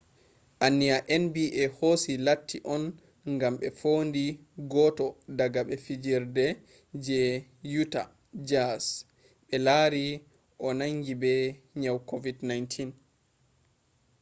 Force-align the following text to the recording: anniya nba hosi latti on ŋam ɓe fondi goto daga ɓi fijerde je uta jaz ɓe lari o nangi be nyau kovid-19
anniya 0.65 0.97
nba 1.23 1.51
hosi 1.77 2.13
latti 2.25 2.57
on 2.73 2.83
ŋam 3.37 3.53
ɓe 3.61 3.67
fondi 3.79 4.23
goto 4.71 5.05
daga 5.37 5.61
ɓi 5.67 5.75
fijerde 5.85 6.45
je 7.05 7.19
uta 7.81 8.01
jaz 8.49 8.85
ɓe 9.47 9.55
lari 9.65 10.05
o 10.65 10.67
nangi 10.79 11.13
be 11.21 11.31
nyau 11.81 11.97
kovid-19 12.09 12.67